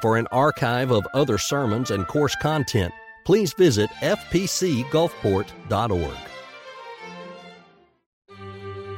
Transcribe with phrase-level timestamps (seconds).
[0.00, 2.94] For an archive of other sermons and course content,
[3.26, 6.16] please visit fpcgulfport.org.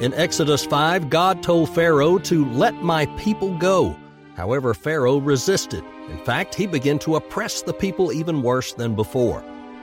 [0.01, 3.97] In Exodus 5, God told Pharaoh to let my people go.
[4.37, 5.83] However, Pharaoh resisted.
[6.09, 9.43] In fact, he began to oppress the people even worse than before.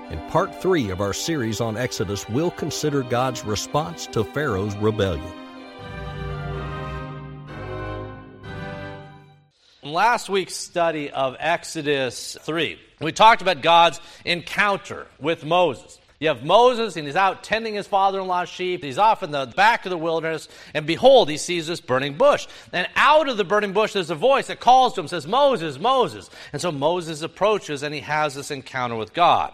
[0.09, 5.33] In part 3 of our series on Exodus, we'll consider God's response to Pharaoh's rebellion.
[9.91, 15.99] Last week's study of Exodus 3, we talked about God's encounter with Moses.
[16.19, 18.83] You have Moses, and he's out tending his father in law's sheep.
[18.83, 22.45] He's off in the back of the wilderness, and behold, he sees this burning bush.
[22.73, 25.79] And out of the burning bush, there's a voice that calls to him, says, Moses,
[25.79, 26.29] Moses.
[26.51, 29.53] And so Moses approaches, and he has this encounter with God.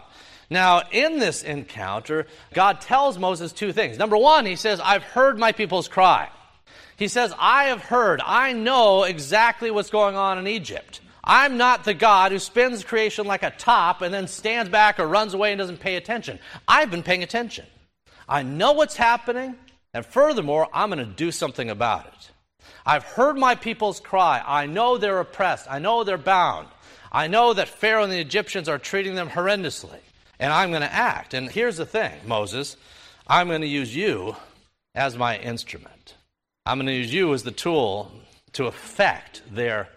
[0.50, 3.96] Now, in this encounter, God tells Moses two things.
[3.96, 6.30] Number one, he says, I've heard my people's cry.
[6.96, 11.00] He says, I have heard, I know exactly what's going on in Egypt.
[11.22, 15.06] I'm not the God who spins creation like a top and then stands back or
[15.06, 16.38] runs away and doesn't pay attention.
[16.68, 17.66] I've been paying attention.
[18.28, 19.56] I know what's happening,
[19.92, 22.30] and furthermore, I'm going to do something about it.
[22.84, 24.42] I've heard my people's cry.
[24.46, 25.66] I know they're oppressed.
[25.68, 26.68] I know they're bound.
[27.10, 29.98] I know that Pharaoh and the Egyptians are treating them horrendously.
[30.38, 31.34] And I'm going to act.
[31.34, 32.76] And here's the thing, Moses
[33.26, 34.36] I'm going to use you
[34.94, 36.15] as my instrument.
[36.66, 38.10] I'm going to use you as the tool
[38.54, 39.88] to effect their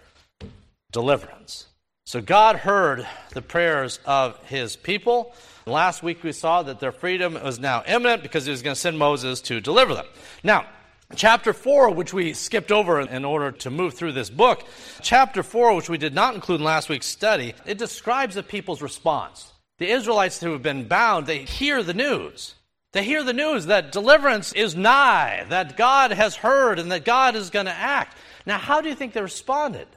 [0.92, 1.66] deliverance.
[2.06, 5.34] So God heard the prayers of his people.
[5.66, 8.80] Last week we saw that their freedom was now imminent because he was going to
[8.80, 10.06] send Moses to deliver them.
[10.44, 10.68] Now,
[11.16, 14.64] chapter 4, which we skipped over in order to move through this book,
[15.02, 18.84] chapter 4, which we did not include in last week's study, it describes the people's
[18.84, 19.54] response.
[19.80, 22.54] The Israelites who have been bound, they hear the news.
[22.92, 27.36] They hear the news that deliverance is nigh, that God has heard, and that God
[27.36, 28.18] is going to act.
[28.46, 29.88] Now, how do you think they responded?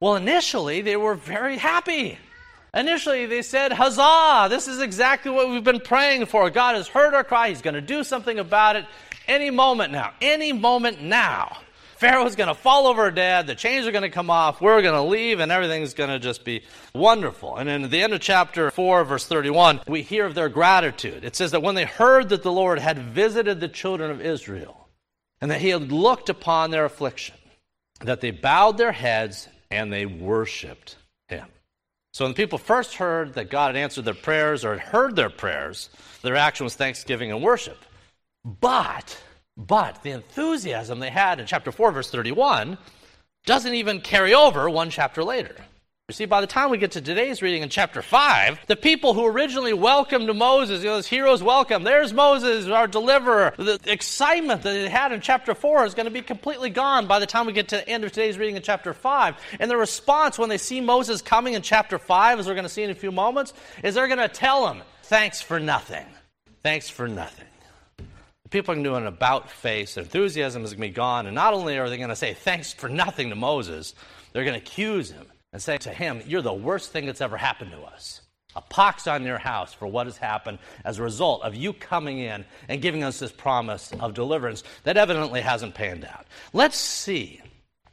[0.00, 2.18] Well, initially, they were very happy.
[2.72, 4.48] Initially, they said, Huzzah!
[4.48, 6.50] This is exactly what we've been praying for.
[6.50, 7.48] God has heard our cry.
[7.48, 8.84] He's going to do something about it
[9.26, 10.12] any moment now.
[10.20, 11.58] Any moment now.
[11.96, 13.46] Pharaoh's going to fall over dead.
[13.46, 14.60] The chains are going to come off.
[14.60, 16.62] We're going to leave, and everything's going to just be
[16.94, 17.56] wonderful.
[17.56, 21.24] And in the end of chapter 4, verse 31, we hear of their gratitude.
[21.24, 24.88] It says that when they heard that the Lord had visited the children of Israel
[25.40, 27.36] and that he had looked upon their affliction,
[28.00, 30.96] that they bowed their heads and they worshiped
[31.28, 31.46] him.
[32.12, 35.16] So when the people first heard that God had answered their prayers or had heard
[35.16, 35.90] their prayers,
[36.22, 37.78] their action was thanksgiving and worship.
[38.44, 39.18] But
[39.56, 42.78] but the enthusiasm they had in chapter 4, verse 31,
[43.46, 45.54] doesn't even carry over one chapter later.
[46.08, 49.14] You see, by the time we get to today's reading in chapter 5, the people
[49.14, 54.88] who originally welcomed Moses, you know, welcome, there's Moses, our deliverer, the excitement that they
[54.90, 57.68] had in chapter 4 is going to be completely gone by the time we get
[57.68, 59.36] to the end of today's reading in chapter 5.
[59.58, 62.68] And the response when they see Moses coming in chapter 5, as we're going to
[62.68, 66.04] see in a few moments, is they're going to tell him, thanks for nothing.
[66.62, 67.46] Thanks for nothing
[68.54, 69.96] people are going to do an about face.
[69.96, 71.26] Enthusiasm is going to be gone.
[71.26, 73.94] And not only are they going to say thanks for nothing to Moses,
[74.32, 77.36] they're going to accuse him and say to him, You're the worst thing that's ever
[77.36, 78.20] happened to us.
[78.54, 82.20] A pox on your house for what has happened as a result of you coming
[82.20, 86.24] in and giving us this promise of deliverance that evidently hasn't panned out.
[86.52, 87.42] Let's see.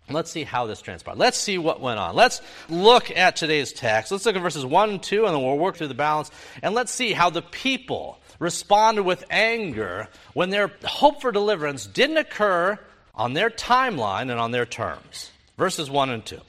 [0.10, 1.18] Let's see how this transpired.
[1.18, 2.16] Let's see what went on.
[2.16, 2.40] Let's
[2.70, 4.12] look at today's text.
[4.12, 6.30] Let's look at verses 1 and 2, and then we'll work through the balance.
[6.62, 12.18] And let's see how the people responded with anger when their hope for deliverance didn't
[12.18, 12.78] occur
[13.14, 15.30] on their timeline and on their terms.
[15.58, 16.40] Verses 1 and 2.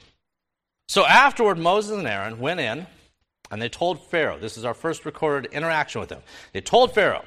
[0.87, 2.87] So afterward, Moses and Aaron went in
[3.51, 6.21] and they told Pharaoh, this is our first recorded interaction with him.
[6.51, 7.25] They told Pharaoh,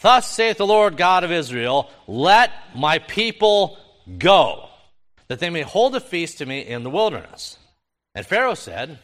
[0.00, 3.76] Thus saith the Lord God of Israel, let my people
[4.16, 4.70] go,
[5.26, 7.58] that they may hold a feast to me in the wilderness.
[8.14, 9.00] And Pharaoh said,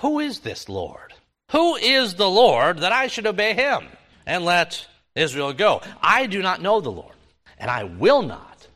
[0.00, 1.14] Who is this Lord?
[1.52, 3.86] Who is the Lord that I should obey him?
[4.26, 5.82] And let Israel go.
[6.00, 7.14] I do not know the Lord,
[7.58, 8.66] and I will not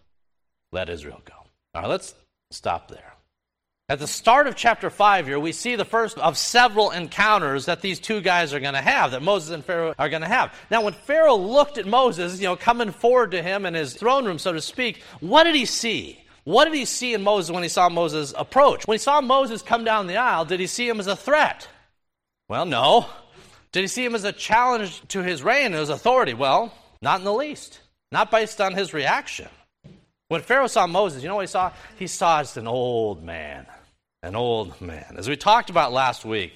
[0.72, 1.34] let Israel go.
[1.74, 2.14] All right, let's
[2.50, 3.12] stop there.
[3.88, 7.82] At the start of chapter 5 here, we see the first of several encounters that
[7.82, 10.52] these two guys are going to have, that Moses and Pharaoh are going to have.
[10.72, 14.24] Now, when Pharaoh looked at Moses, you know, coming forward to him in his throne
[14.24, 16.18] room, so to speak, what did he see?
[16.42, 18.88] What did he see in Moses when he saw Moses approach?
[18.88, 21.68] When he saw Moses come down the aisle, did he see him as a threat?
[22.48, 23.06] Well, no.
[23.72, 26.34] Did he see him as a challenge to his reign and his authority?
[26.34, 26.72] Well,
[27.02, 27.80] not in the least.
[28.12, 29.48] Not based on his reaction.
[30.28, 31.72] When Pharaoh saw Moses, you know what he saw?
[31.98, 33.66] He saw as an old man.
[34.22, 35.14] An old man.
[35.16, 36.54] As we talked about last week,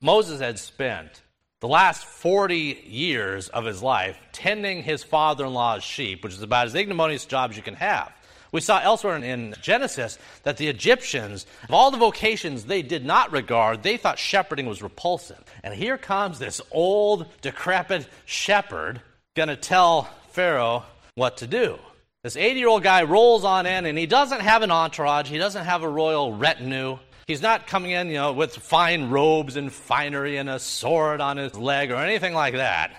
[0.00, 1.22] Moses had spent
[1.60, 6.42] the last 40 years of his life tending his father in law's sheep, which is
[6.42, 8.12] about as ignominious job as you can have.
[8.52, 13.32] We saw elsewhere in Genesis that the Egyptians, of all the vocations they did not
[13.32, 15.42] regard, they thought shepherding was repulsive.
[15.62, 19.02] And here comes this old, decrepit shepherd
[19.36, 20.84] going to tell Pharaoh
[21.14, 21.78] what to do.
[22.24, 25.38] This 80 year old guy rolls on in, and he doesn't have an entourage, he
[25.38, 26.98] doesn't have a royal retinue.
[27.26, 31.36] He's not coming in, you know, with fine robes and finery and a sword on
[31.36, 32.90] his leg or anything like that.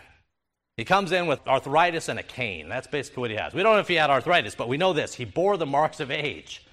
[0.79, 2.69] He comes in with arthritis and a cane.
[2.69, 3.53] That's basically what he has.
[3.53, 5.13] We don't know if he had arthritis, but we know this.
[5.13, 6.65] He bore the marks of age.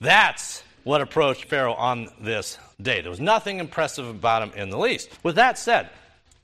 [0.00, 3.00] That's what approached Pharaoh on this day.
[3.00, 5.08] There was nothing impressive about him in the least.
[5.22, 5.88] With that said,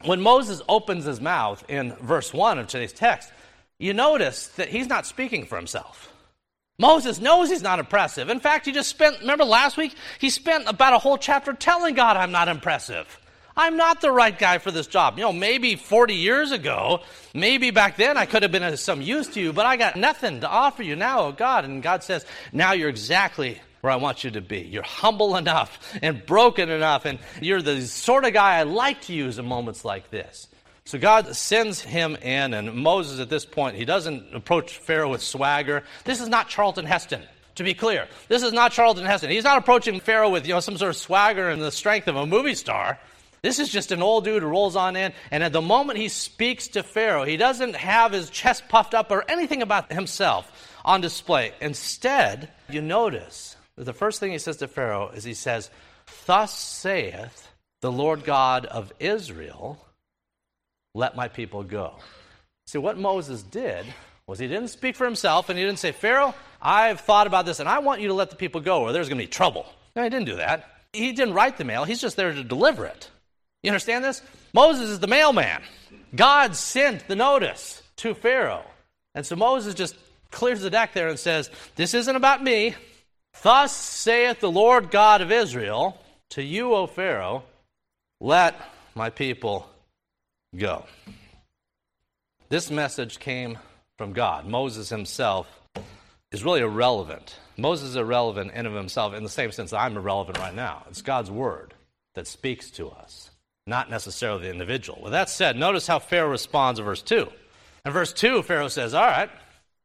[0.07, 3.31] when Moses opens his mouth in verse 1 of today's text,
[3.79, 6.11] you notice that he's not speaking for himself.
[6.79, 8.31] Moses knows he's not impressive.
[8.31, 9.95] In fact, he just spent, remember last week?
[10.19, 13.20] He spent about a whole chapter telling God, I'm not impressive.
[13.57, 15.19] I'm not the right guy for this job.
[15.19, 17.01] You know, maybe 40 years ago,
[17.35, 19.97] maybe back then I could have been of some use to you, but I got
[19.97, 21.65] nothing to offer you now, oh God.
[21.65, 24.61] And God says, now you're exactly where I want you to be.
[24.61, 29.13] You're humble enough and broken enough, and you're the sort of guy I like to
[29.13, 30.49] use in moments like this.
[30.85, 35.23] So God sends him in, and Moses at this point, he doesn't approach Pharaoh with
[35.23, 35.85] swagger.
[36.05, 37.23] This is not Charlton Heston
[37.57, 38.09] to be clear.
[38.29, 39.31] This is not Charlton Heston.
[39.31, 42.17] He's not approaching Pharaoh with you know some sort of swagger and the strength of
[42.17, 42.99] a movie star.
[43.43, 46.09] This is just an old dude who rolls on in, and at the moment he
[46.09, 51.01] speaks to Pharaoh, he doesn't have his chest puffed up or anything about himself on
[51.01, 51.53] display.
[51.61, 55.71] Instead, you notice that the first thing he says to Pharaoh is he says,
[56.27, 57.49] Thus saith
[57.81, 59.83] the Lord God of Israel,
[60.95, 61.95] let my people go.
[62.67, 63.87] See, what Moses did
[64.27, 67.59] was he didn't speak for himself and he didn't say, Pharaoh, I've thought about this
[67.59, 69.67] and I want you to let the people go or there's going to be trouble.
[69.97, 70.69] No, he didn't do that.
[70.93, 73.11] He didn't write the mail, he's just there to deliver it.
[73.63, 74.23] You understand this?
[74.53, 75.63] Moses is the mailman.
[76.15, 78.65] God sent the notice to Pharaoh.
[79.15, 79.97] And so Moses just
[80.31, 82.75] clears the deck there and says, This isn't about me.
[83.43, 87.45] Thus saith the Lord God of Israel to you, O Pharaoh,
[88.21, 88.55] let
[88.95, 89.69] my people
[90.57, 90.85] go.
[92.49, 93.59] This message came
[93.97, 94.47] from God.
[94.47, 95.47] Moses himself
[96.33, 97.37] is really irrelevant.
[97.57, 100.85] Moses is irrelevant in of himself in the same sense that I'm irrelevant right now.
[100.89, 101.75] It's God's word
[102.15, 103.30] that speaks to us
[103.71, 105.01] not necessarily the individual.
[105.03, 107.27] With that said, notice how Pharaoh responds in verse 2.
[107.87, 109.31] In verse 2, Pharaoh says, All right,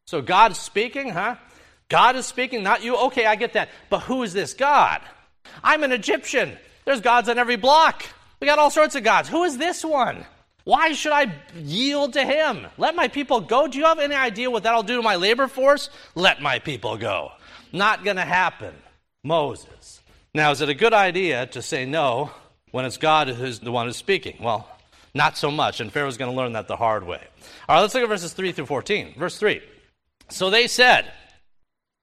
[0.06, 1.36] so God's speaking, huh?
[1.88, 2.98] God is speaking, not you.
[2.98, 3.70] Okay, I get that.
[3.90, 5.02] But who is this God?
[5.64, 6.58] I'm an Egyptian.
[6.84, 8.04] There's gods on every block.
[8.40, 9.30] We got all sorts of gods.
[9.30, 10.26] Who is this one?
[10.64, 12.66] Why should I yield to him?
[12.78, 13.68] Let my people go.
[13.68, 15.92] Do you have any idea what that'll do to my labor force?
[16.16, 17.32] Let my people go.
[17.72, 18.74] Not going to happen.
[19.24, 20.02] Moses.
[20.34, 22.32] Now, is it a good idea to say no
[22.72, 24.38] when it's God who's the one who's speaking?
[24.42, 24.68] Well,
[25.14, 27.22] not so much, and Pharaoh's going to learn that the hard way.
[27.70, 29.16] All right, let's look at verses 3 through 14.
[29.18, 29.62] Verse 3.
[30.30, 31.12] So they said,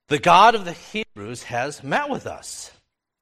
[0.09, 2.71] The God of the Hebrews has met with us.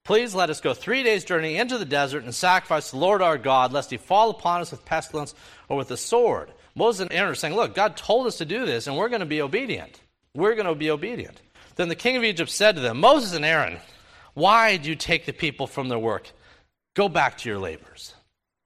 [0.04, 3.37] Please let us go three days' journey into the desert and sacrifice the Lord our
[3.37, 5.34] God, lest he fall upon us with pestilence
[5.69, 6.52] or with the sword.
[6.75, 9.20] Moses and Aaron are saying, Look, God told us to do this, and we're going
[9.20, 10.00] to be obedient.
[10.34, 11.40] We're going to be obedient.
[11.76, 13.78] Then the king of Egypt said to them, Moses and Aaron,
[14.34, 16.31] why do you take the people from their work
[16.94, 18.14] Go back to your labors.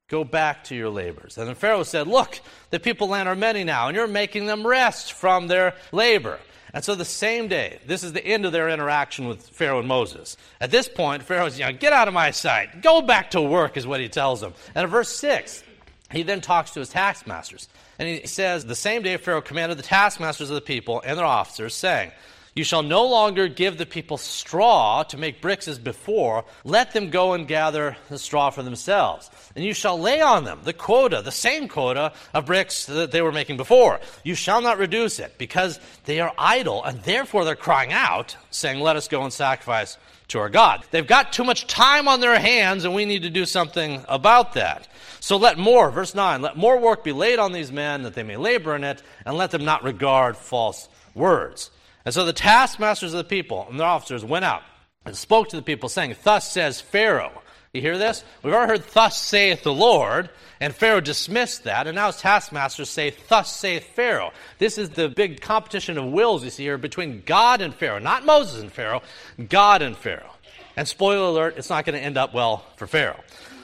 [0.08, 1.38] Go back to your labors.
[1.38, 2.40] And Pharaoh said, Look,
[2.70, 6.38] the people land are many now, and you're making them rest from their labor.
[6.74, 9.86] And so the same day, this is the end of their interaction with Pharaoh and
[9.86, 10.36] Moses.
[10.60, 12.82] At this point, Pharaoh's, you know, get out of my sight.
[12.82, 14.54] Go back to work, is what he tells them.
[14.74, 15.62] And in verse 6,
[16.10, 17.68] he then talks to his taskmasters.
[17.98, 21.24] And he says, The same day Pharaoh commanded the taskmasters of the people and their
[21.24, 22.10] officers, saying,
[22.54, 26.44] you shall no longer give the people straw to make bricks as before.
[26.62, 29.28] Let them go and gather the straw for themselves.
[29.56, 33.22] And you shall lay on them the quota, the same quota of bricks that they
[33.22, 34.00] were making before.
[34.22, 38.80] You shall not reduce it, because they are idle, and therefore they're crying out, saying,
[38.80, 40.84] Let us go and sacrifice to our God.
[40.92, 44.52] They've got too much time on their hands, and we need to do something about
[44.54, 44.86] that.
[45.18, 48.22] So let more, verse 9, let more work be laid on these men that they
[48.22, 51.70] may labor in it, and let them not regard false words.
[52.04, 54.62] And so the taskmasters of the people and their officers went out
[55.06, 57.42] and spoke to the people, saying, Thus says Pharaoh.
[57.72, 58.22] You hear this?
[58.42, 60.30] We've already heard, Thus saith the Lord,
[60.60, 64.32] and Pharaoh dismissed that, and now his taskmasters say, Thus saith Pharaoh.
[64.58, 68.24] This is the big competition of wills you see here between God and Pharaoh, not
[68.24, 69.02] Moses and Pharaoh,
[69.48, 70.30] God and Pharaoh.
[70.76, 73.20] And spoiler alert, it's not going to end up well for Pharaoh.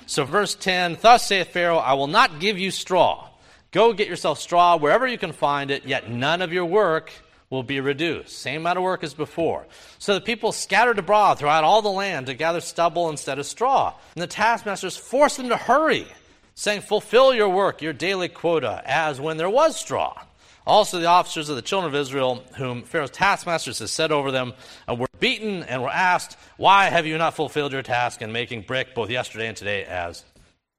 [0.06, 3.28] So, verse 10 Thus saith Pharaoh, I will not give you straw.
[3.70, 7.12] Go get yourself straw wherever you can find it, yet none of your work
[7.50, 8.38] will be reduced.
[8.38, 9.66] Same amount of work as before.
[9.98, 13.92] So the people scattered abroad throughout all the land to gather stubble instead of straw.
[14.14, 16.06] And the taskmasters forced them to hurry,
[16.54, 20.22] saying, Fulfill your work, your daily quota, as when there was straw.
[20.66, 24.52] Also, the officers of the children of Israel, whom Pharaoh's taskmasters had set over them,
[24.88, 28.62] uh, were beaten and were asked, Why have you not fulfilled your task in making
[28.62, 30.24] brick both yesterday and today as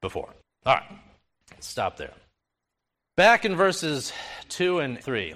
[0.01, 0.29] before?
[0.65, 0.99] All right,
[1.59, 2.13] stop there.
[3.17, 4.13] Back in verses
[4.49, 5.35] 2 and 3,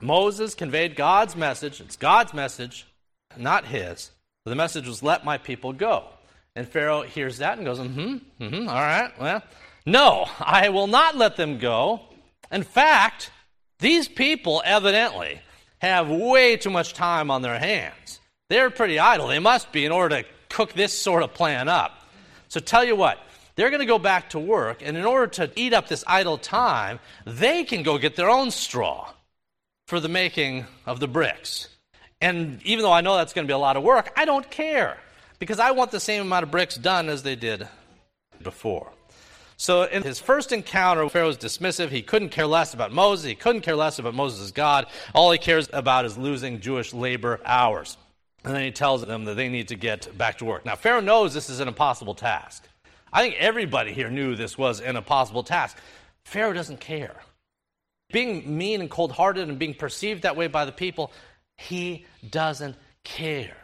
[0.00, 1.80] Moses conveyed God's message.
[1.80, 2.86] It's God's message,
[3.36, 4.10] not his.
[4.44, 6.04] The message was, Let my people go.
[6.56, 9.42] And Pharaoh hears that and goes, Mm hmm, mm hmm, all right, well,
[9.86, 12.00] no, I will not let them go.
[12.50, 13.30] In fact,
[13.78, 15.40] these people evidently
[15.78, 18.20] have way too much time on their hands.
[18.48, 19.26] They're pretty idle.
[19.26, 21.92] They must be in order to cook this sort of plan up.
[22.48, 23.18] So tell you what,
[23.56, 26.38] they're going to go back to work, and in order to eat up this idle
[26.38, 29.08] time, they can go get their own straw
[29.86, 31.68] for the making of the bricks.
[32.20, 34.50] And even though I know that's going to be a lot of work, I don't
[34.50, 34.96] care
[35.38, 37.68] because I want the same amount of bricks done as they did
[38.42, 38.90] before.
[39.56, 41.90] So, in his first encounter, Pharaoh was dismissive.
[41.90, 43.26] He couldn't care less about Moses.
[43.26, 44.86] He couldn't care less about Moses' God.
[45.14, 47.96] All he cares about is losing Jewish labor hours.
[48.44, 50.64] And then he tells them that they need to get back to work.
[50.64, 52.64] Now, Pharaoh knows this is an impossible task.
[53.12, 55.78] I think everybody here knew this was an impossible task.
[56.24, 57.14] Pharaoh doesn't care.
[58.14, 61.10] Being mean and cold hearted and being perceived that way by the people,
[61.56, 63.56] he doesn't care.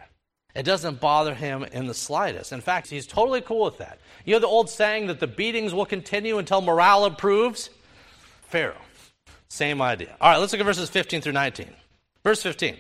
[0.57, 2.51] It doesn't bother him in the slightest.
[2.51, 4.01] In fact, he's totally cool with that.
[4.25, 7.71] You know the old saying that the beatings will continue until morale improves?
[8.49, 8.75] Pharaoh.
[9.51, 10.17] Same idea.
[10.21, 11.69] All right, let's look at verses 15 through 19.
[12.25, 12.77] Verse 15.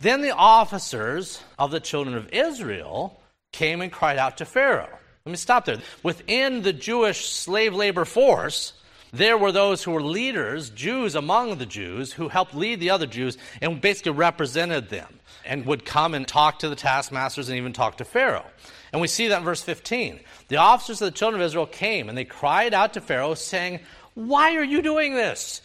[0.00, 3.20] Then the officers of the children of Israel
[3.52, 4.98] came and cried out to Pharaoh.
[5.24, 5.78] Let me stop there.
[6.02, 8.72] Within the Jewish slave labor force,
[9.16, 13.06] there were those who were leaders, Jews among the Jews, who helped lead the other
[13.06, 17.72] Jews and basically represented them and would come and talk to the taskmasters and even
[17.72, 18.46] talk to Pharaoh.
[18.92, 20.20] And we see that in verse 15.
[20.48, 23.80] The officers of the children of Israel came and they cried out to Pharaoh, saying,
[24.14, 25.62] Why are you doing this?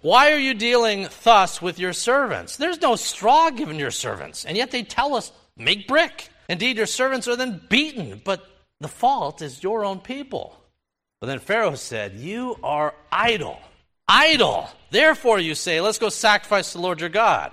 [0.00, 2.56] Why are you dealing thus with your servants?
[2.56, 6.28] There's no straw given your servants, and yet they tell us, Make brick.
[6.48, 8.44] Indeed, your servants are then beaten, but
[8.80, 10.56] the fault is your own people.
[11.22, 13.60] But then Pharaoh said, You are idle.
[14.08, 14.68] Idle.
[14.90, 17.52] Therefore, you say, Let's go sacrifice to the Lord your God.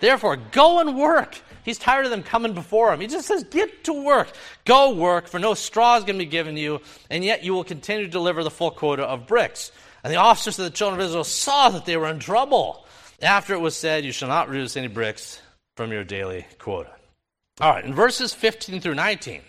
[0.00, 1.40] Therefore, go and work.
[1.64, 3.00] He's tired of them coming before him.
[3.00, 4.28] He just says, Get to work.
[4.66, 7.64] Go work, for no straw is going to be given you, and yet you will
[7.64, 9.72] continue to deliver the full quota of bricks.
[10.04, 12.84] And the officers of the children of Israel saw that they were in trouble.
[13.22, 15.40] After it was said, You shall not reduce any bricks
[15.74, 16.90] from your daily quota.
[17.62, 19.40] All right, in verses 15 through 19,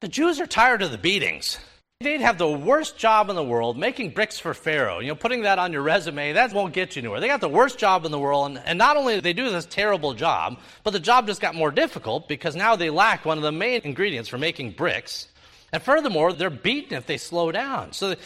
[0.00, 1.60] the Jews are tired of the beatings.
[2.00, 4.98] They'd have the worst job in the world making bricks for Pharaoh.
[4.98, 7.20] You know, putting that on your resume, that won't get you anywhere.
[7.20, 9.48] They got the worst job in the world, and, and not only did they do
[9.48, 13.38] this terrible job, but the job just got more difficult because now they lack one
[13.38, 15.28] of the main ingredients for making bricks.
[15.72, 17.94] And furthermore, they're beaten if they slow down.
[17.94, 18.16] So they,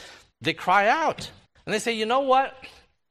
[0.40, 1.30] they cry out.
[1.64, 2.52] And they say, you know what?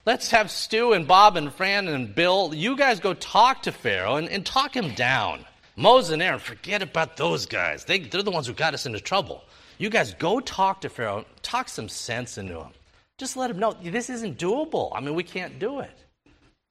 [0.06, 4.18] Let's have Stu and Bob and Fran and Bill, you guys go talk to Pharaoh
[4.18, 5.46] and, and talk him down.
[5.78, 7.86] Moses and Aaron, forget about those guys.
[7.86, 9.42] They, they're the ones who got us into trouble.
[9.80, 12.72] You guys go talk to Pharaoh, talk some sense into him.
[13.18, 14.92] Just let him know this isn't doable.
[14.94, 15.98] I mean, we can't do it.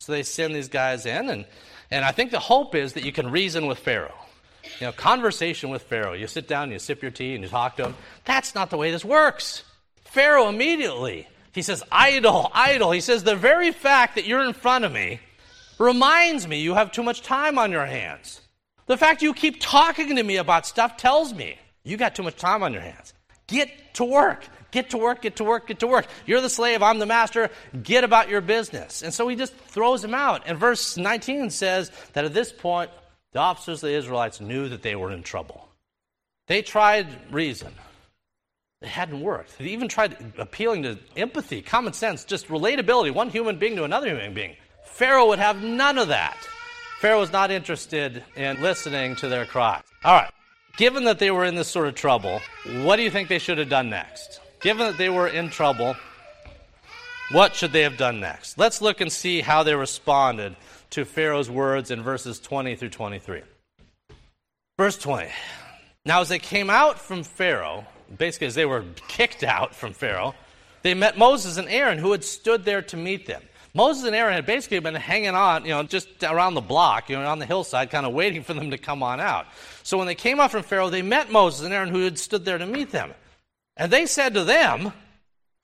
[0.01, 1.47] So they send these guys in, and,
[1.91, 4.15] and I think the hope is that you can reason with Pharaoh.
[4.79, 6.13] You know, conversation with Pharaoh.
[6.13, 7.95] You sit down, you sip your tea, and you talk to him.
[8.27, 9.65] That's not the way this works.
[10.05, 12.93] Pharaoh immediately, he says, idle, idle.
[12.93, 15.21] He says, the very fact that you're in front of me
[15.79, 18.43] reminds me you have too much time on your hands.
[18.87, 22.37] The fact you keep talking to me about stuff tells me you got too much
[22.37, 23.15] time on your hands.
[23.47, 24.47] Get to work.
[24.71, 26.07] Get to work, get to work, get to work.
[26.27, 27.49] You're the slave, I'm the master.
[27.83, 29.03] Get about your business.
[29.03, 30.43] And so he just throws him out.
[30.45, 32.91] And verse 19 says that at this point,
[33.33, 35.67] the officers of the Israelites knew that they were in trouble.
[36.47, 37.73] They tried reason.
[38.83, 39.57] It hadn't worked.
[39.59, 44.09] They even tried appealing to empathy, common sense, just relatability, one human being to another
[44.09, 44.57] human being.
[44.85, 46.37] Pharaoh would have none of that.
[47.01, 49.83] Pharaoh was not interested in listening to their cries.
[50.05, 50.31] All right
[50.79, 52.41] given that they were in this sort of trouble,
[52.83, 54.41] what do you think they should have done next?
[54.61, 55.95] Given that they were in trouble,
[57.31, 58.57] what should they have done next?
[58.57, 60.57] Let's look and see how they responded
[60.91, 63.43] to Pharaoh's words in verses 20 through 23.
[64.79, 65.29] Verse 20.
[66.07, 67.85] Now, as they came out from Pharaoh,
[68.17, 70.35] basically as they were kicked out from Pharaoh,
[70.83, 73.43] they met Moses and Aaron, who had stood there to meet them.
[73.75, 77.17] Moses and Aaron had basically been hanging on, you know, just around the block, you
[77.17, 79.47] know, on the hillside, kind of waiting for them to come on out.
[79.89, 82.45] So when they came out from Pharaoh, they met Moses and Aaron, who had stood
[82.45, 83.15] there to meet them.
[83.75, 84.93] And they said to them,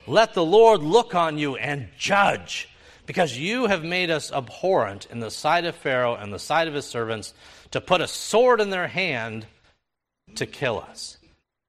[0.06, 2.70] Let the Lord look on you and judge,
[3.04, 6.72] because you have made us abhorrent in the sight of Pharaoh and the sight of
[6.72, 7.34] his servants,
[7.72, 9.44] to put a sword in their hand
[10.36, 11.18] to kill us.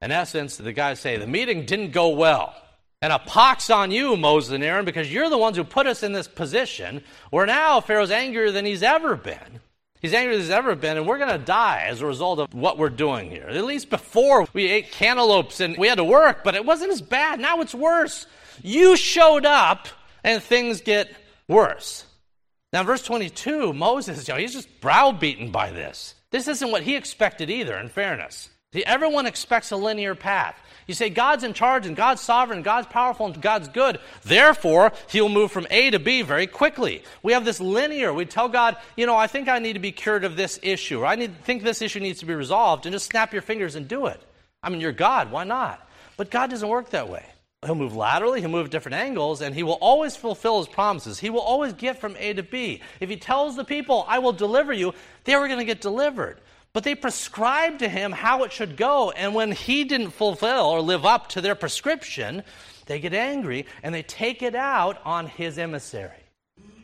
[0.01, 2.55] In essence, the guys say, The meeting didn't go well.
[3.01, 6.03] And a pox on you, Moses and Aaron, because you're the ones who put us
[6.03, 9.59] in this position where now Pharaoh's angrier than he's ever been.
[10.05, 12.53] He's angrier than he's ever been, and we're going to die as a result of
[12.53, 13.47] what we're doing here.
[13.47, 17.01] At least before we ate cantaloupes and we had to work, but it wasn't as
[17.01, 17.39] bad.
[17.39, 18.27] Now it's worse.
[18.61, 19.87] You showed up,
[20.23, 21.09] and things get
[21.47, 22.05] worse.
[22.71, 26.13] Now, verse 22, Moses, you know, he's just browbeaten by this.
[26.29, 28.51] This isn't what he expected either, in fairness.
[28.83, 30.59] Everyone expects a linear path.
[30.87, 33.99] You say God's in charge and God's sovereign, and God's powerful and God's good.
[34.23, 37.03] Therefore, he'll move from A to B very quickly.
[37.23, 38.13] We have this linear.
[38.13, 40.99] We tell God, you know, I think I need to be cured of this issue,
[40.99, 43.75] or I need, think this issue needs to be resolved, and just snap your fingers
[43.75, 44.21] and do it.
[44.61, 45.31] I mean, you're God.
[45.31, 45.87] Why not?
[46.17, 47.25] But God doesn't work that way.
[47.65, 51.17] He'll move laterally, he'll move at different angles, and he will always fulfill his promises.
[51.17, 52.81] He will always get from A to B.
[52.99, 56.37] If he tells the people, I will deliver you, they were going to get delivered.
[56.75, 59.11] But they prescribed to him how it should go.
[59.11, 62.43] And when he didn't fulfill or live up to their prescription,
[62.85, 66.25] they get angry and they take it out on his emissary,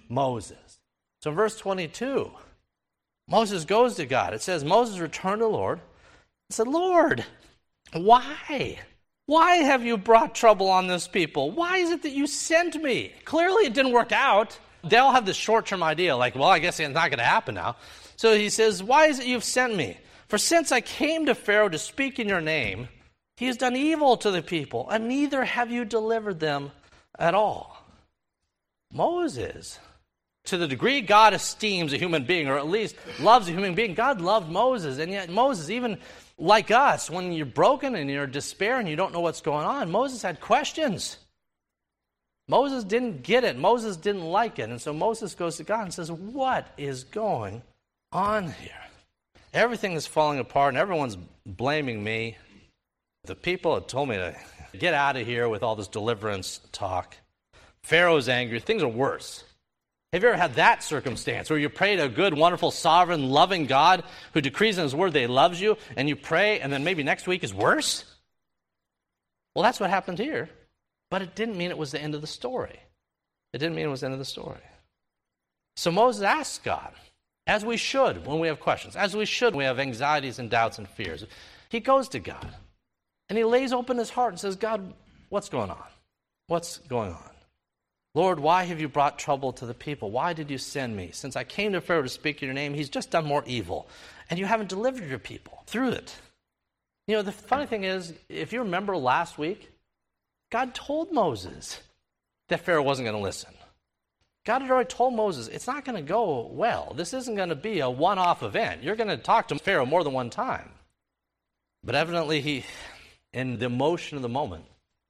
[0.07, 0.79] Moses.
[1.21, 2.31] So, verse 22,
[3.27, 4.33] Moses goes to God.
[4.33, 7.25] It says, Moses returned to the Lord and said, Lord,
[7.91, 8.79] why?
[9.25, 11.51] Why have you brought trouble on this people?
[11.51, 13.11] Why is it that you sent me?
[13.25, 14.57] Clearly, it didn't work out.
[14.85, 17.25] They all have this short term idea, like, well, I guess it's not going to
[17.25, 17.75] happen now.
[18.21, 19.97] So he says, Why is it you've sent me?
[20.27, 22.87] For since I came to Pharaoh to speak in your name,
[23.35, 26.69] he has done evil to the people, and neither have you delivered them
[27.17, 27.83] at all.
[28.93, 29.79] Moses,
[30.43, 33.95] to the degree God esteems a human being, or at least loves a human being,
[33.95, 34.99] God loved Moses.
[34.99, 35.97] And yet, Moses, even
[36.37, 39.65] like us, when you're broken and you're in despair and you don't know what's going
[39.65, 41.17] on, Moses had questions.
[42.47, 43.57] Moses didn't get it.
[43.57, 44.69] Moses didn't like it.
[44.69, 47.63] And so Moses goes to God and says, What is going
[48.11, 48.71] on here?
[49.53, 52.37] Everything is falling apart and everyone's blaming me.
[53.25, 54.35] The people had told me to
[54.77, 57.15] get out of here with all this deliverance talk.
[57.83, 58.59] Pharaoh's angry.
[58.59, 59.43] Things are worse.
[60.13, 63.65] Have you ever had that circumstance where you pray to a good, wonderful, sovereign, loving
[63.65, 64.03] God
[64.33, 67.01] who decrees in His Word that He loves you, and you pray, and then maybe
[67.01, 68.03] next week is worse?
[69.55, 70.49] Well, that's what happened here.
[71.09, 72.79] But it didn't mean it was the end of the story.
[73.53, 74.61] It didn't mean it was the end of the story.
[75.77, 76.91] So Moses asked God,
[77.47, 80.49] as we should when we have questions, as we should when we have anxieties and
[80.49, 81.25] doubts and fears.
[81.69, 82.53] He goes to God
[83.29, 84.93] and he lays open his heart and says, God,
[85.29, 85.83] what's going on?
[86.47, 87.31] What's going on?
[88.13, 90.11] Lord, why have you brought trouble to the people?
[90.11, 91.11] Why did you send me?
[91.13, 93.87] Since I came to Pharaoh to speak your name, he's just done more evil.
[94.29, 96.13] And you haven't delivered your people through it.
[97.07, 99.71] You know, the funny thing is, if you remember last week,
[100.51, 101.79] God told Moses
[102.49, 103.53] that Pharaoh wasn't going to listen.
[104.43, 106.93] God had already told Moses, it's not going to go well.
[106.95, 108.83] This isn't going to be a one off event.
[108.83, 110.69] You're going to talk to Pharaoh more than one time.
[111.83, 112.65] But evidently, he,
[113.33, 114.65] in the emotion of the moment,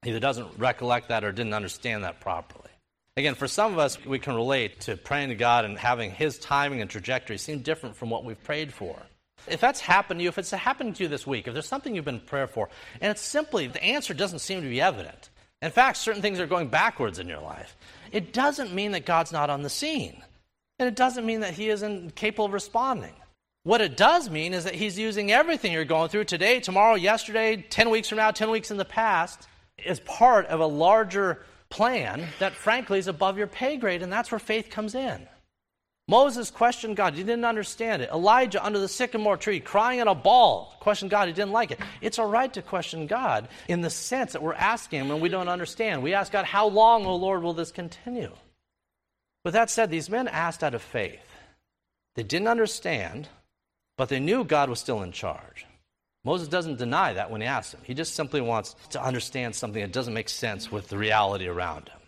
[0.06, 2.70] either doesn't recollect that or didn't understand that properly.
[3.18, 6.38] Again, for some of us, we can relate to praying to God and having His
[6.38, 8.98] timing and trajectory seem different from what we've prayed for.
[9.48, 11.96] If that's happened to you, if it's happened to you this week, if there's something
[11.96, 12.70] you've been praying for,
[13.02, 15.30] and it's simply the answer doesn't seem to be evident.
[15.62, 17.76] In fact, certain things are going backwards in your life
[18.12, 20.22] it doesn't mean that God's not on the scene.
[20.80, 23.14] And it doesn't mean that He isn't capable of responding.
[23.64, 27.58] What it does mean is that He's using everything you're going through today, tomorrow, yesterday,
[27.58, 29.48] 10 weeks from now, 10 weeks in the past,
[29.86, 34.02] as part of a larger plan that, frankly, is above your pay grade.
[34.02, 35.28] And that's where faith comes in.
[36.12, 37.14] Moses questioned God.
[37.14, 38.10] He didn't understand it.
[38.12, 41.30] Elijah under the sycamore tree crying in a ball questioned God.
[41.30, 41.80] He didn't like it.
[42.02, 45.48] It's all right to question God in the sense that we're asking when we don't
[45.48, 46.04] understand.
[46.04, 48.34] We ask God, How long, O Lord, will this continue?
[49.46, 51.26] With that said, these men asked out of faith.
[52.16, 53.30] They didn't understand,
[53.98, 55.66] but they knew God was still in charge.
[56.26, 57.80] Moses doesn't deny that when he asks him.
[57.86, 61.88] He just simply wants to understand something that doesn't make sense with the reality around
[61.88, 62.01] him.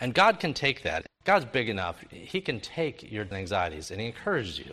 [0.00, 1.06] And God can take that.
[1.24, 2.04] God's big enough.
[2.10, 4.72] He can take your anxieties and He encourages you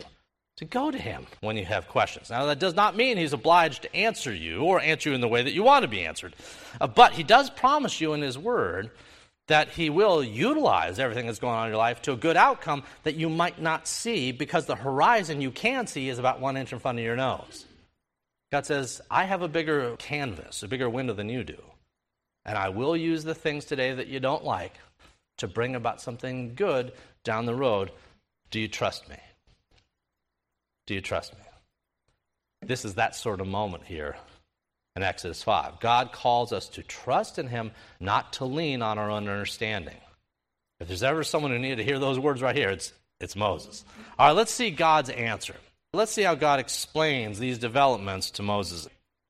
[0.56, 2.30] to go to Him when you have questions.
[2.30, 5.28] Now, that does not mean He's obliged to answer you or answer you in the
[5.28, 6.34] way that you want to be answered.
[6.80, 8.90] Uh, but He does promise you in His Word
[9.48, 12.82] that He will utilize everything that's going on in your life to a good outcome
[13.04, 16.72] that you might not see because the horizon you can see is about one inch
[16.72, 17.66] in front of your nose.
[18.50, 21.56] God says, I have a bigger canvas, a bigger window than you do.
[22.44, 24.74] And I will use the things today that you don't like
[25.42, 26.92] to bring about something good
[27.24, 27.90] down the road.
[28.50, 29.16] Do you trust me?
[30.86, 31.44] Do you trust me?
[32.62, 34.16] This is that sort of moment here
[34.94, 35.80] in Exodus 5.
[35.80, 39.96] God calls us to trust in Him, not to lean on our own understanding.
[40.78, 43.84] If there's ever someone who needed to hear those words right here, it's, it's Moses.
[44.18, 45.56] All right, let's see God's answer.
[45.92, 48.88] Let's see how God explains these developments to Moses.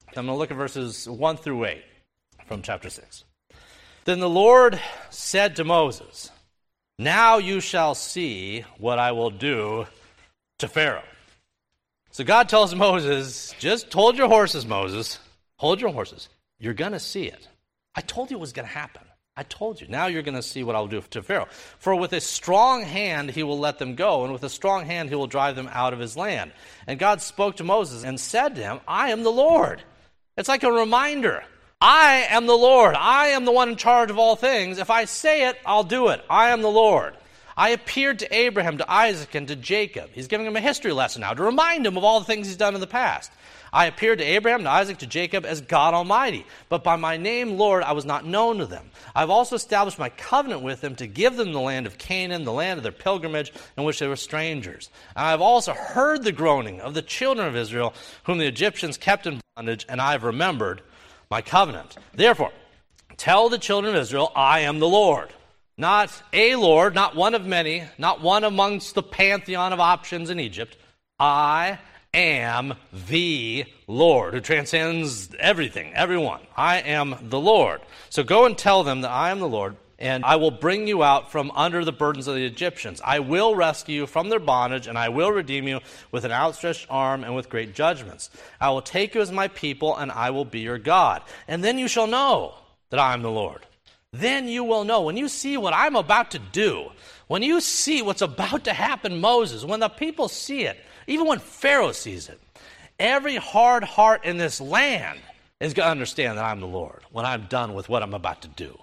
[0.09, 1.83] I'm going to look at verses 1 through 8
[2.46, 3.25] from chapter 6.
[4.05, 6.31] Then the Lord said to Moses,
[6.99, 9.87] Now you shall see what I will do
[10.59, 11.05] to Pharaoh.
[12.11, 15.19] So God tells Moses, Just hold your horses, Moses.
[15.57, 16.29] Hold your horses.
[16.59, 17.49] You're going to see it.
[17.95, 19.03] I told you it was going to happen.
[19.37, 19.87] I told you.
[19.88, 21.49] Now you're going to see what I'll do to Pharaoh.
[21.79, 25.09] For with a strong hand he will let them go, and with a strong hand
[25.09, 26.53] he will drive them out of his land.
[26.87, 29.83] And God spoke to Moses and said to him, I am the Lord.
[30.37, 31.45] It's like a reminder.
[31.85, 32.95] I am the Lord.
[32.95, 34.79] I am the one in charge of all things.
[34.79, 36.25] If I say it, I'll do it.
[36.31, 37.16] I am the Lord.
[37.57, 40.11] I appeared to Abraham, to Isaac, and to Jacob.
[40.12, 42.57] He's giving him a history lesson now to remind him of all the things he's
[42.57, 43.33] done in the past.
[43.73, 46.47] I appeared to Abraham, to Isaac, to Jacob as God Almighty.
[46.68, 48.92] But by my name, Lord, I was not known to them.
[49.12, 52.53] I've also established my covenant with them to give them the land of Canaan, the
[52.53, 54.88] land of their pilgrimage, in which they were strangers.
[55.16, 57.92] And I've also heard the groaning of the children of Israel,
[58.23, 60.83] whom the Egyptians kept in bondage, and I've remembered
[61.33, 61.97] my covenant.
[62.12, 62.53] Therefore,
[63.16, 65.31] tell the children of Israel, I am the Lord.
[65.79, 70.38] Not a Lord, not one of many, not one amongst the pantheon of options in
[70.38, 70.77] Egypt.
[71.18, 71.79] I
[72.12, 72.75] am
[73.09, 76.40] the Lord, who transcends everything, everyone.
[76.55, 77.81] I am the Lord.
[78.11, 81.05] So go and tell them that I am the Lord, and I will bring you
[81.05, 83.01] out from under the burdens of the Egyptians.
[83.05, 85.79] I will rescue you from their bondage, and I will redeem you
[86.11, 88.29] with an outstretched arm and with great judgments.
[88.61, 91.23] I will take you as my people, and I will be your God.
[91.47, 92.55] And then you shall know
[92.91, 93.65] that I am the Lord.
[94.11, 95.03] Then you will know.
[95.03, 96.91] When you see what I'm about to do,
[97.29, 101.38] when you see what's about to happen, Moses, when the people see it, even when
[101.38, 102.41] Pharaoh sees it,
[102.99, 105.21] every hard heart in this land
[105.61, 108.43] is going to understand that I'm the Lord when I'm done with what I'm about
[108.43, 108.77] to do.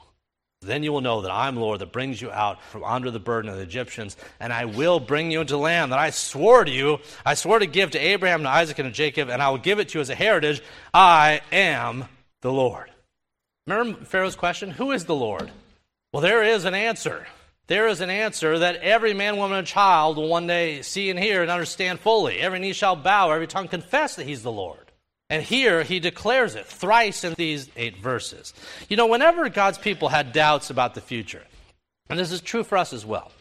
[0.61, 3.49] Then you will know that I'm Lord that brings you out from under the burden
[3.49, 6.99] of the Egyptians, and I will bring you into land that I swore to you.
[7.25, 9.79] I swore to give to Abraham, to Isaac, and to Jacob, and I will give
[9.79, 10.61] it to you as a heritage.
[10.93, 12.05] I am
[12.41, 12.91] the Lord.
[13.67, 14.71] Remember Pharaoh's question?
[14.71, 15.49] Who is the Lord?
[16.11, 17.27] Well, there is an answer
[17.69, 21.19] there is an answer that every man, woman, and child will one day see and
[21.19, 22.39] hear and understand fully.
[22.39, 24.88] Every knee shall bow, every tongue confess that he's the Lord.
[25.29, 28.53] And here he declares it thrice in these eight verses.
[28.89, 31.43] You know, whenever God's people had doubts about the future,
[32.09, 33.31] and this is true for us as well,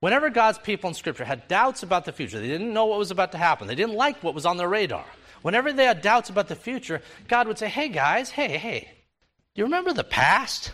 [0.00, 3.12] whenever God's people in Scripture had doubts about the future, they didn't know what was
[3.12, 5.04] about to happen, they didn't like what was on their radar.
[5.42, 8.90] Whenever they had doubts about the future, God would say, Hey guys, hey, hey,
[9.54, 10.72] you remember the past?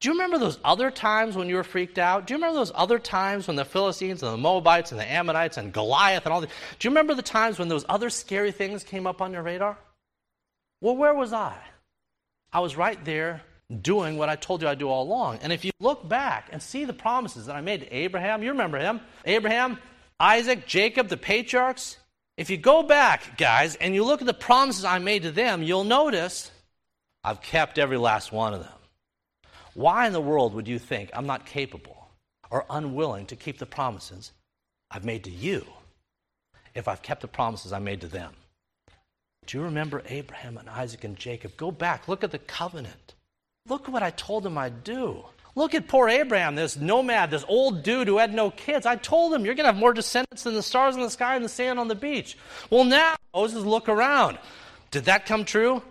[0.00, 2.26] Do you remember those other times when you were freaked out?
[2.26, 5.56] Do you remember those other times when the Philistines and the Moabites and the Ammonites
[5.56, 6.52] and Goliath and all the Do
[6.88, 9.76] you remember the times when those other scary things came up on your radar?
[10.80, 11.56] Well, where was I?
[12.52, 13.42] I was right there
[13.82, 15.40] doing what I told you I'd do all along.
[15.42, 18.50] And if you look back and see the promises that I made to Abraham, you
[18.50, 19.78] remember him Abraham,
[20.20, 21.96] Isaac, Jacob, the patriarchs.
[22.36, 25.64] If you go back, guys, and you look at the promises I made to them,
[25.64, 26.52] you'll notice
[27.24, 28.77] I've kept every last one of them.
[29.78, 32.08] Why in the world would you think I'm not capable
[32.50, 34.32] or unwilling to keep the promises
[34.90, 35.64] I've made to you
[36.74, 38.32] if I've kept the promises I made to them?
[39.46, 41.56] Do you remember Abraham and Isaac and Jacob?
[41.56, 43.14] Go back, look at the covenant.
[43.68, 45.24] Look at what I told them I'd do.
[45.54, 48.84] Look at poor Abraham, this nomad, this old dude who had no kids.
[48.84, 51.36] I told him, You're going to have more descendants than the stars in the sky
[51.36, 52.36] and the sand on the beach.
[52.68, 54.40] Well, now, Moses, look around.
[54.90, 55.84] Did that come true?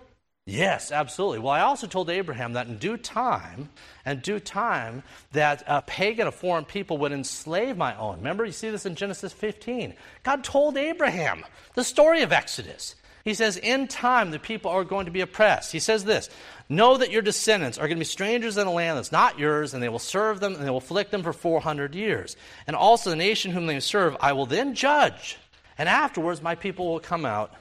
[0.49, 1.39] Yes, absolutely.
[1.39, 3.67] Well, I also told Abraham that in due time,
[4.05, 8.19] and due time, that a pagan, a foreign people would enslave my own.
[8.19, 9.93] Remember, you see this in Genesis 15.
[10.23, 12.95] God told Abraham the story of Exodus.
[13.25, 15.73] He says, In time, the people are going to be oppressed.
[15.73, 16.29] He says this
[16.69, 19.73] Know that your descendants are going to be strangers in a land that's not yours,
[19.73, 22.37] and they will serve them, and they will afflict them for 400 years.
[22.67, 25.37] And also, the nation whom they serve, I will then judge.
[25.77, 27.51] And afterwards, my people will come out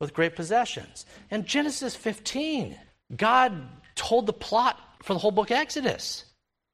[0.00, 1.06] with great possessions.
[1.30, 2.76] In Genesis 15,
[3.16, 6.24] God told the plot for the whole book Exodus.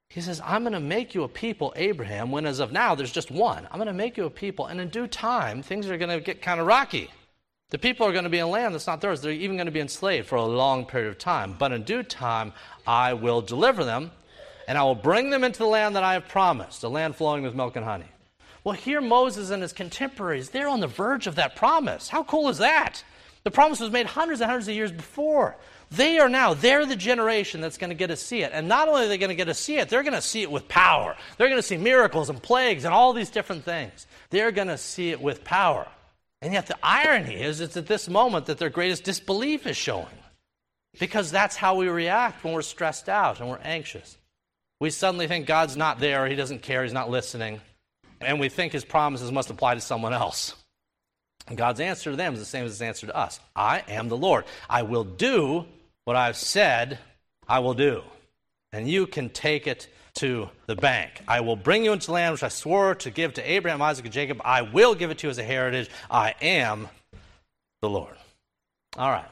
[0.09, 3.13] He says, I'm going to make you a people, Abraham, when as of now there's
[3.13, 3.67] just one.
[3.71, 6.25] I'm going to make you a people, and in due time, things are going to
[6.25, 7.11] get kind of rocky.
[7.71, 9.21] The people are going to be in land that's not theirs.
[9.21, 11.57] They're even going to be enslaved for a long period of time.
[11.59, 12.53] But in due time,
[12.87, 14.13] I will deliver them,
[14.69, 17.43] and I will bring them into the land that I have promised, a land flowing
[17.43, 18.07] with milk and honey.
[18.63, 22.09] Well, here Moses and his contemporaries, they're on the verge of that promise.
[22.09, 23.03] How cool is that?
[23.47, 25.55] The promise was made hundreds and hundreds of years before.
[25.93, 28.51] They are now, they're the generation that's going to get to see it.
[28.53, 30.43] And not only are they going to get to see it, they're going to see
[30.43, 31.15] it with power.
[31.39, 34.09] They're going to see miracles and plagues and all these different things.
[34.31, 35.87] They're going to see it with power.
[36.43, 40.19] And yet the irony is it's at this moment that their greatest disbelief is showing.
[40.99, 44.19] Because that's how we react when we're stressed out and we're anxious.
[44.81, 47.61] We suddenly think God's not there, He doesn't care, He's not listening.
[48.21, 50.57] And we think His promises must apply to someone else.
[51.47, 54.09] And God's answer to them is the same as his answer to us I am
[54.09, 54.45] the Lord.
[54.69, 55.65] I will do
[56.05, 56.99] what I've said
[57.49, 58.03] I will do.
[58.73, 61.23] and you can take it to the bank.
[61.29, 64.05] I will bring you into the land which I swore to give to Abraham, Isaac,
[64.07, 64.41] and Jacob.
[64.45, 65.91] I will give it to you as a heritage.
[66.11, 66.89] I am
[67.83, 68.15] the Lord.
[68.97, 69.29] All right.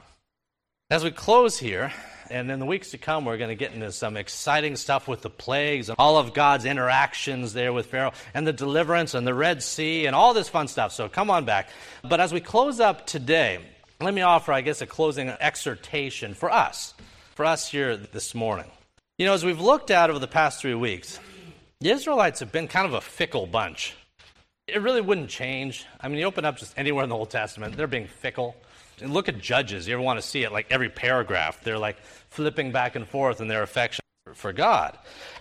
[0.95, 1.93] As we close here,
[2.31, 5.23] and in the weeks to come, we're going to get into some exciting stuff with
[5.23, 9.35] the plagues and all of God's interactions there with Pharaoh and the deliverance and the
[9.35, 10.93] Red Sea and all this fun stuff.
[10.93, 11.69] So come on back.
[12.09, 13.59] But as we close up today,
[14.01, 16.95] let me offer, I guess, a closing exhortation for us,
[17.35, 18.71] for us here this morning.
[19.19, 21.19] You know, as we've looked at over the past three weeks,
[21.81, 23.97] the Israelites have been kind of a fickle bunch.
[24.69, 25.87] It really wouldn't change.
[26.01, 28.55] I mean, you open up just anywhere in the Old Testament, they're being fickle.
[29.05, 29.87] And look at Judges.
[29.87, 30.51] You ever want to see it?
[30.53, 31.99] Like every paragraph, they're like
[32.31, 34.99] flipping back and forth in their affection for God.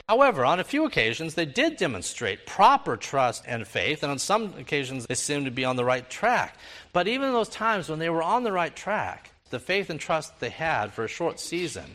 [0.10, 4.54] However, on a few occasions, they did demonstrate proper trust and faith, and on some
[4.60, 6.58] occasions, they seemed to be on the right track.
[6.92, 10.00] But even in those times when they were on the right track, the faith and
[10.00, 11.86] trust they had for a short season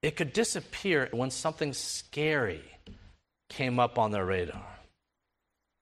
[0.00, 2.62] it could disappear when something scary
[3.48, 4.77] came up on their radar.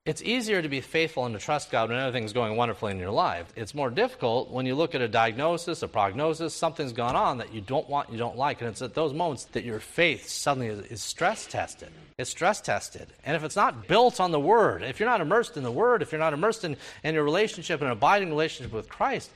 [0.07, 3.11] It's easier to be faithful and to trust God when everything's going wonderfully in your
[3.11, 3.51] life.
[3.57, 7.53] It's more difficult when you look at a diagnosis, a prognosis, something's gone on that
[7.53, 10.67] you don't want, you don't like, and it's at those moments that your faith suddenly
[10.67, 11.89] is, is stress tested.
[12.17, 13.07] It's stress tested.
[13.25, 16.01] And if it's not built on the Word, if you're not immersed in the Word,
[16.01, 19.29] if you're not immersed in, in your relationship, an abiding relationship with Christ,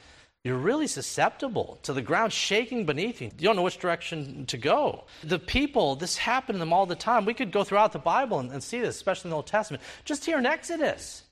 [0.43, 3.27] you're really susceptible to the ground shaking beneath you.
[3.37, 5.03] You don't know which direction to go.
[5.23, 7.25] The people, this happened to them all the time.
[7.25, 9.83] We could go throughout the Bible and, and see this, especially in the Old Testament.
[10.03, 11.23] Just here in Exodus.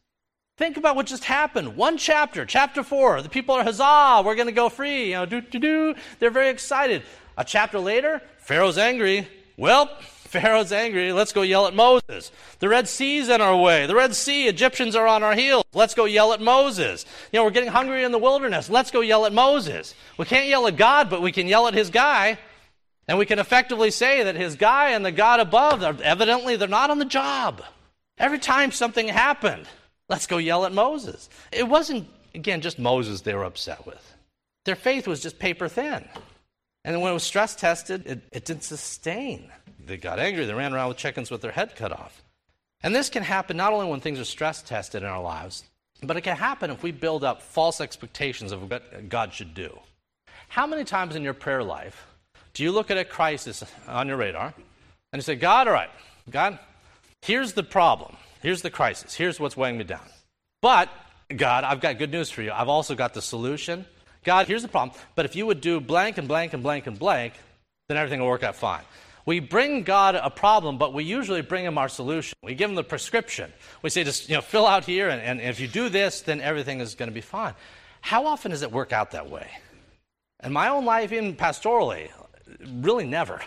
[0.58, 1.76] Think about what just happened.
[1.76, 3.22] One chapter, chapter four.
[3.22, 5.08] The people are huzzah, we're going to go free.
[5.08, 5.96] You know, do do do.
[6.20, 7.02] They're very excited.
[7.38, 9.28] A chapter later, Pharaoh's angry.
[9.58, 9.90] Well,
[10.30, 11.12] Pharaoh's angry.
[11.12, 12.32] Let's go yell at Moses.
[12.60, 13.88] The Red Sea's in our way.
[13.88, 15.64] The Red Sea, Egyptians are on our heels.
[15.74, 17.04] Let's go yell at Moses.
[17.32, 18.70] You know, we're getting hungry in the wilderness.
[18.70, 19.96] Let's go yell at Moses.
[20.18, 22.38] We can't yell at God, but we can yell at his guy.
[23.08, 26.68] And we can effectively say that his guy and the God above, are, evidently, they're
[26.68, 27.64] not on the job.
[28.20, 29.66] Every time something happened,
[30.10, 31.28] let's go yell at Moses.
[31.52, 34.16] It wasn't, again, just Moses they were upset with.
[34.66, 36.08] Their faith was just paper thin.
[36.86, 39.50] And when it was stress tested, it, it didn't sustain
[39.90, 40.46] they got angry.
[40.46, 42.24] They ran around with chickens with their head cut off.
[42.82, 45.66] And this can happen not only when things are stress tested in our lives,
[46.02, 49.78] but it can happen if we build up false expectations of what God should do.
[50.48, 52.08] How many times in your prayer life
[52.54, 54.54] do you look at a crisis on your radar
[55.12, 55.90] and you say, God, all right,
[56.30, 56.58] God,
[57.22, 58.16] here's the problem.
[58.42, 59.14] Here's the crisis.
[59.14, 60.08] Here's what's weighing me down.
[60.62, 60.90] But,
[61.36, 62.52] God, I've got good news for you.
[62.52, 63.86] I've also got the solution.
[64.24, 64.98] God, here's the problem.
[65.16, 67.34] But if you would do blank and blank and blank and blank,
[67.88, 68.84] then everything will work out fine.
[69.30, 72.36] We bring God a problem, but we usually bring him our solution.
[72.42, 73.54] We give him the prescription.
[73.84, 76.42] We say, just you know, fill out here, and, and if you do this, then
[76.42, 77.54] everything is going to be fine.
[78.02, 79.48] How often does it work out that way?
[80.44, 82.10] In my own life, even pastorally,
[82.82, 83.40] really never.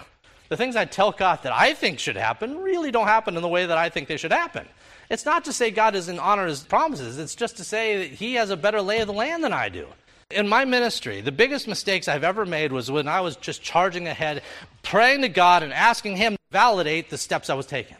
[0.50, 3.48] The things I tell God that I think should happen really don't happen in the
[3.48, 4.68] way that I think they should happen.
[5.10, 8.34] It's not to say God doesn't honor his promises, it's just to say that he
[8.34, 9.88] has a better lay of the land than I do.
[10.32, 14.08] In my ministry, the biggest mistakes I've ever made was when I was just charging
[14.08, 14.42] ahead,
[14.82, 17.96] praying to God and asking Him to validate the steps I was taking.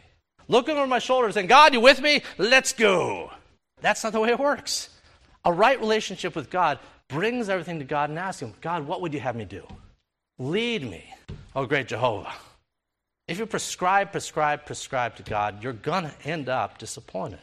[0.49, 2.23] Looking over my shoulder and God, you with me?
[2.39, 3.31] Let's go.
[3.81, 4.89] That's not the way it works.
[5.45, 9.13] A right relationship with God brings everything to God and asks Him, God, what would
[9.13, 9.67] you have me do?
[10.39, 11.05] Lead me,
[11.55, 12.33] oh great Jehovah.
[13.29, 17.39] If you prescribe, prescribe, prescribe to God, you're going to end up disappointed.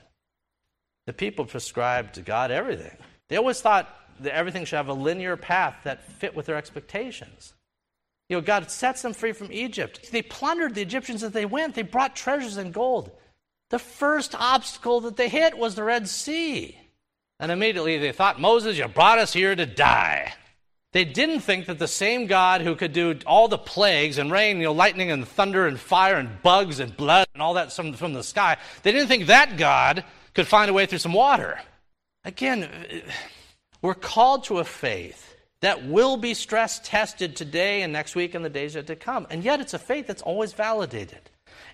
[1.06, 2.96] The people prescribed to God everything.
[3.30, 3.88] They always thought
[4.24, 7.54] that everything should have a linear path that fit with their expectations.
[8.30, 10.12] You know, God sets them free from Egypt.
[10.12, 11.76] They plundered the Egyptians as they went.
[11.76, 13.12] They brought treasures and gold.
[13.70, 16.78] The first obstacle that they hit was the Red Sea.
[17.40, 20.34] And immediately they thought, Moses, you brought us here to die.
[20.92, 24.58] They didn't think that the same God who could do all the plagues and rain,
[24.58, 27.94] you know, lightning and thunder and fire and bugs and blood and all that from,
[27.94, 30.04] from the sky, they didn't think that God
[30.34, 31.60] could find a way through some water.
[32.26, 32.70] Again,
[33.82, 38.44] we're called to a faith that will be stress tested today and next week and
[38.44, 39.28] the days yet to come.
[39.30, 41.30] And yet it's a faith that's always validated.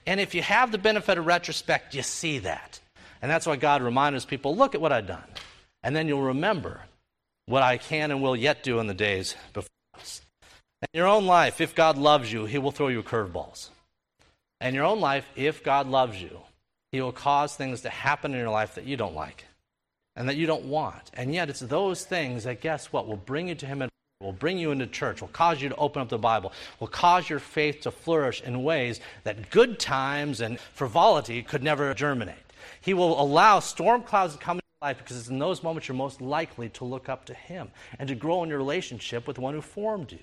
[0.06, 2.80] And if you have the benefit of retrospect, you see that.
[3.22, 5.24] And that's why God reminds his people look at what I've done.
[5.84, 6.82] And then you'll remember
[7.46, 10.22] what I can and will yet do in the days before us.
[10.82, 13.70] In your own life, if God loves you, he will throw you curveballs.
[14.62, 16.40] In your own life, if God loves you,
[16.92, 19.46] he will cause things to happen in your life that you don't like
[20.16, 21.12] and that you don't want.
[21.14, 24.32] And yet, it's those things that, guess what, will bring you to Him and will
[24.32, 27.40] bring you into church, will cause you to open up the Bible, will cause your
[27.40, 32.36] faith to flourish in ways that good times and frivolity could never germinate.
[32.82, 35.88] He will allow storm clouds to come into your life because it's in those moments
[35.88, 39.36] you're most likely to look up to Him and to grow in your relationship with
[39.36, 40.20] the one who formed you.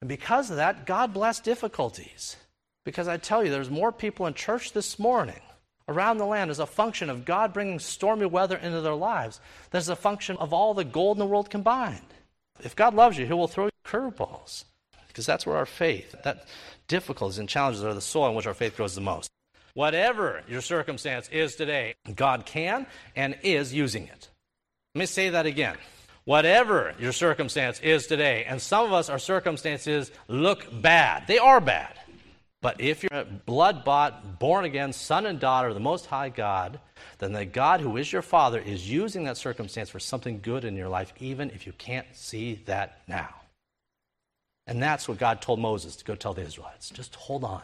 [0.00, 2.36] And because of that, God bless difficulties.
[2.84, 5.40] Because I tell you, there's more people in church this morning
[5.92, 9.88] around the land is a function of God bringing stormy weather into their lives That's
[9.88, 12.00] a function of all the gold in the world combined.
[12.60, 14.64] If God loves you, He will throw you curveballs
[15.08, 16.46] because that's where our faith, that
[16.88, 19.28] difficulties and challenges are the soil in which our faith grows the most.
[19.74, 24.28] Whatever your circumstance is today, God can and is using it.
[24.94, 25.76] Let me say that again.
[26.24, 31.26] Whatever your circumstance is today, and some of us, our circumstances look bad.
[31.26, 31.94] They are bad.
[32.62, 36.28] But if you're a blood bought, born again son and daughter of the Most High
[36.28, 36.78] God,
[37.18, 40.76] then the God who is your Father is using that circumstance for something good in
[40.76, 43.34] your life, even if you can't see that now.
[44.68, 46.90] And that's what God told Moses to go tell the Israelites.
[46.90, 47.62] Just hold on,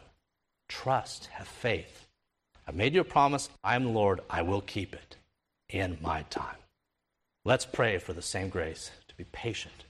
[0.69, 2.09] trust, have faith.
[2.67, 3.49] I've made you a promise.
[3.63, 4.21] I am the Lord.
[4.29, 5.17] I will keep it
[5.71, 6.57] in my time.
[7.45, 9.85] Let's pray for the same grace to be patient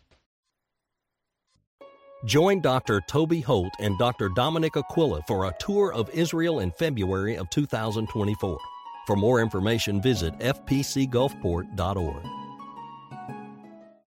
[2.25, 3.01] Join Dr.
[3.09, 4.29] Toby Holt and Dr.
[4.31, 8.59] Dominic Aquila for a tour of Israel in February of 2024.
[9.07, 12.38] For more information, visit fpcgulfport.org.